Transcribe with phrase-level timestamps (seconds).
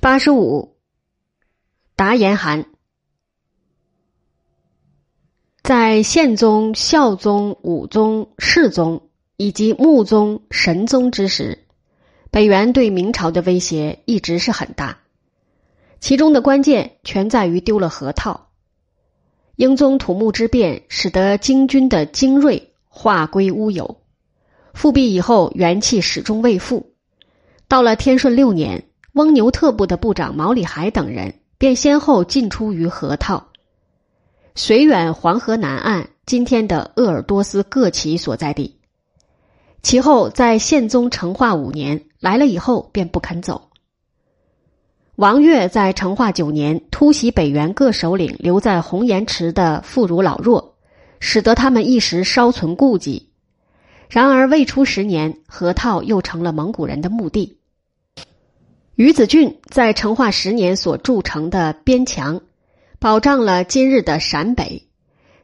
[0.00, 0.76] 八十五，
[1.96, 2.66] 达延寒
[5.60, 11.66] 在宪宗、孝宗、武宗、世宗以及穆宗、神宗之时，
[12.30, 14.98] 北元对明朝的威胁一直是很大。
[15.98, 18.50] 其中的关键全在于丢了河套。
[19.56, 24.00] 英宗土木之变使得京军的精锐化归乌有，
[24.74, 26.94] 复辟以后元气始终未复。
[27.66, 28.84] 到了天顺六年。
[29.18, 33.48] 翁牛特部的部长毛里海等人便先后进出于河套，
[34.54, 38.78] 绥远黄河南岸今天的鄂尔多斯各旗所在地。
[39.82, 43.70] 其后在宪宗成化五年来了以后，便不肯走。
[45.16, 50.76] 王悦在成化九年突袭北元各首领留在红岩池的妇孺老弱，
[51.18, 53.30] 使得他们一时稍存顾忌。
[54.08, 57.57] 然而未出十年，河套又成了蒙古人的墓地。
[58.98, 62.40] 于子俊在成化十年所筑成的边墙，
[62.98, 64.88] 保障了今日的陕北，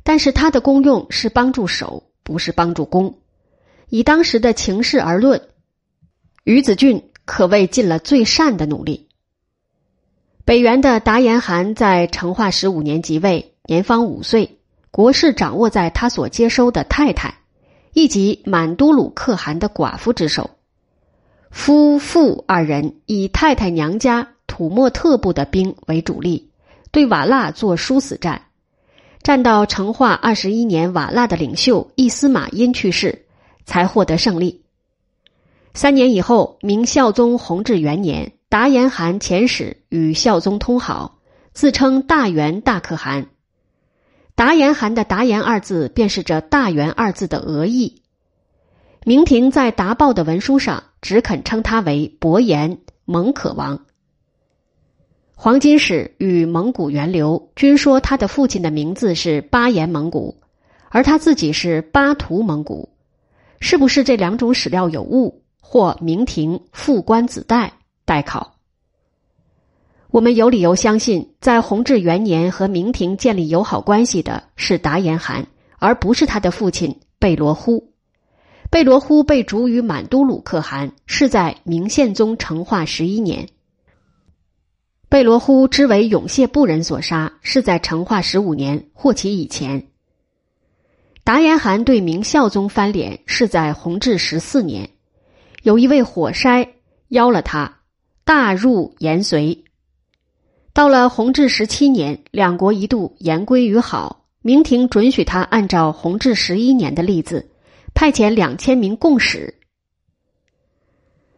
[0.03, 3.21] 但是它的功用是帮助守，不是帮助攻。
[3.89, 5.41] 以当时的情势而论，
[6.43, 9.07] 于子俊可谓尽了最善的努力。
[10.45, 14.59] 北元的达延汗在成化十五年即位，年方五岁，
[14.91, 17.33] 国事掌握在他所接收的太太，
[17.93, 20.51] 以及满都鲁可汗的寡妇之手。
[21.55, 26.51] 夫妇二人以太太娘家土默特部的兵为主力，
[26.91, 28.43] 对瓦剌做殊死战，
[29.23, 33.27] 战到成化二十一年，瓦剌的领袖伊司马因去世，
[33.65, 34.65] 才获得胜利。
[35.73, 41.21] 三年以后，明孝宗弘治元年，达延汗遣使与孝宗通好，
[41.53, 43.29] 自称大元大可汗。
[44.35, 48.03] 达延汗的“达延”二字，便是这“大元”二字的俄译。
[49.05, 50.83] 明廷在达报的文书上。
[51.05, 53.85] 只肯称他为伯颜蒙可王。
[55.35, 60.41] 黄金史与蒙古源流均说他的父亲的名字是巴颜蒙古，
[60.89, 62.89] 而他自己是巴图蒙古，
[63.61, 67.75] 是不是这两种史料有误，或明廷副官子代？
[68.07, 68.55] 待考。
[70.11, 75.47] 我们有理由相信，在弘治元年和明廷建立友好关系的是达延汗，
[75.79, 77.93] 而不是他的父亲贝罗忽。
[78.75, 83.49] 贝罗忽被逐于满都鲁可汗，是在明宪宗成化十一年。
[85.09, 89.87] 贝罗忽之为永谢部人所杀，是在成化十五年或其以前。
[91.23, 94.91] 达延汗对明孝宗翻脸，是在弘治十四年，
[95.63, 96.69] 有一位火筛
[97.11, 97.77] 邀了他，
[98.25, 99.57] 大入延绥。
[100.73, 107.51] 到了弘治十七年，两国一度言归于好，明廷准许他按照弘治十一年的例子。
[108.05, 109.55] 派遣两千名共使。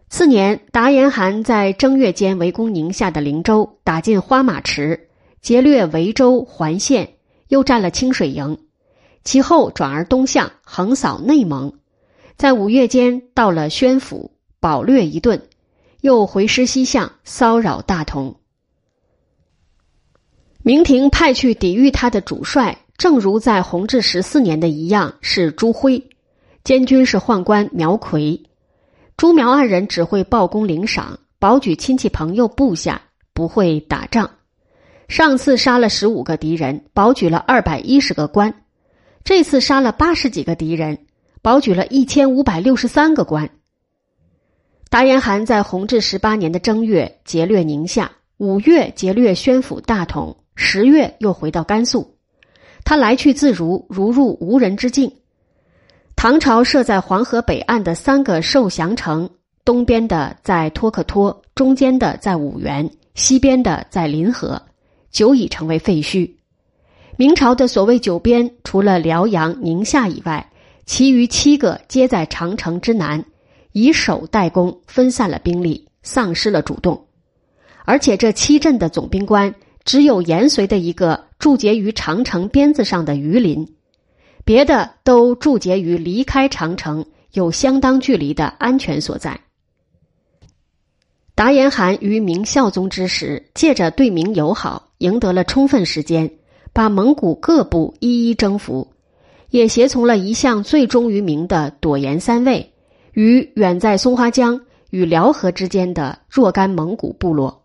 [0.08, 5.08] 次年，达延汗在正月间围攻宁夏的灵州，打进花马池，
[5.40, 8.58] 劫掠维州环县，又占了清水营。
[9.22, 11.72] 其后转而东向，横扫内蒙，
[12.36, 15.40] 在五月间到了宣府，饱掠一顿，
[16.00, 18.40] 又回师西向，骚扰大同。
[20.64, 26.02] 明廷派去抵御他的主帅，正如在弘治十四年的一样，是朱辉。
[26.66, 28.42] 监军是宦官苗奎，
[29.16, 34.28] 朱苗二人只会报功领赏，保举亲戚朋友部下，不会打仗。
[35.06, 38.50] 上次杀了十五个敌人，保举了二百一十个官；
[39.22, 41.06] 这次杀了八十几个敌人，
[41.40, 43.48] 保举了一千五百六十三个官。
[44.90, 52.16] 达延汗在弘治十八年的正月劫掠宁夏，五月劫掠宣府大同，十月又回到甘肃。
[52.82, 55.12] 他来去自如，如入无人之境。
[56.16, 59.28] 唐朝设在黄河北岸的三个受降城，
[59.66, 64.60] 东边的在托克托，中间的在五原，西边的在临河，
[65.10, 66.32] 久已成为废墟。
[67.16, 70.50] 明朝的所谓九边，除了辽阳、宁夏以外，
[70.86, 73.22] 其余七个皆在长城之南，
[73.72, 77.06] 以守代攻，分散了兵力，丧失了主动。
[77.84, 79.54] 而且这七镇的总兵官，
[79.84, 83.75] 只有延绥的一个驻节于长城边子上的榆林。
[84.46, 89.40] 别的都驻结于离开长城有相当距离的安全所在。
[91.34, 96.30] 达延汗于明孝宗之时，借着对明友好，赢得了充分时间，
[96.72, 98.92] 把蒙古各部一一征服，
[99.50, 102.72] 也协从了一向最忠于明的朵颜三卫，
[103.14, 104.60] 与远在松花江
[104.90, 107.64] 与辽河之间的若干蒙古部落。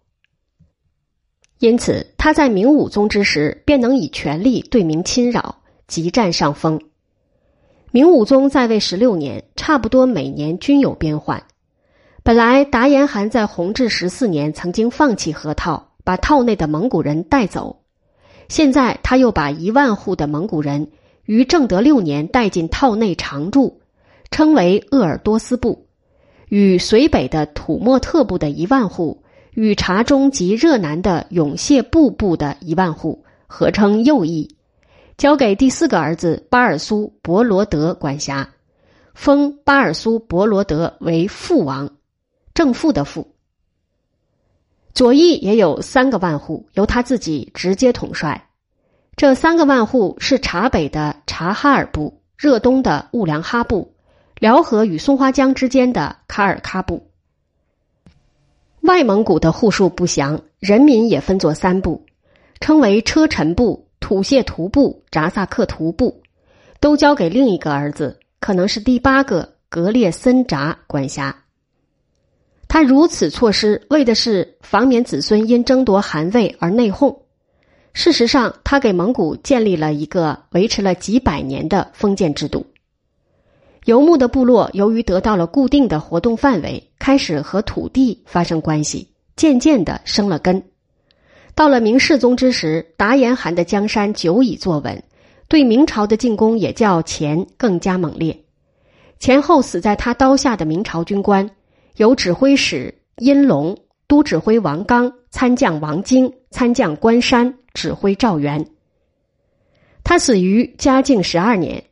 [1.59, 5.60] 因此，他在明武宗之时，便能以权力对明侵扰。
[5.91, 6.79] 即占上风。
[7.91, 11.43] 明武宗在位十六年，差不多每年均有变换。
[12.23, 17.81] 本来达延汗在弘治十四年曾经放弃河套，把套内的蒙古人带走，
[18.47, 20.91] 现在他又把一万户的蒙古人
[21.25, 23.81] 于正德六年带进套内常住，
[24.31, 25.87] 称为鄂尔多斯部，
[26.47, 29.23] 与绥北的土默特部的一万户，
[29.53, 34.55] 与察中及热南的永谢部部的一万户合称右翼，
[35.21, 38.49] 交给第四个儿子巴尔苏伯罗德管辖，
[39.13, 41.91] 封巴尔苏伯罗德为父王。
[42.55, 43.35] 正父的父，
[44.95, 48.49] 左翼也有三个万户，由他自己直接统帅。
[49.15, 53.93] 这三个万户是察北的察哈尔部、热东的兀良哈部、
[54.39, 57.11] 辽河与松花江之间的卡尔喀部。
[58.81, 62.07] 外蒙古的户数不详，人民也分作三部，
[62.59, 66.21] 称为车臣部、土谢图部、扎萨克图部，
[66.81, 71.33] 都交给另一个儿子，可能是第八个格列森扎管辖。
[72.67, 77.19] 他如此措施，为的是防免子孙因争夺汗位而内讧。
[77.93, 82.65] 事实上，他给蒙古建立了一个维持了几百年的封建制度。
[83.85, 89.07] 游牧的部落由于得到了固定的活动范围，开始和土地发生关系，
[89.37, 90.61] 渐渐的生了根。
[91.55, 95.03] 到了明世宗之时，达延汗的江山久已坐稳，
[95.47, 98.37] 对明朝的进攻也较前更加猛烈。
[99.19, 101.49] 前后死在他刀下的明朝军官。
[101.97, 103.77] 有指挥使殷龙、
[104.07, 108.65] 都指挥王刚、参将王经、参将关山指挥赵元。
[110.03, 111.83] 他死于嘉靖十二年，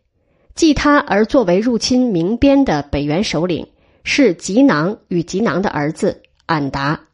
[0.55, 3.67] 继他而作为入侵明边的北元首领
[4.05, 7.08] 是吉囊与吉囊的儿子俺答。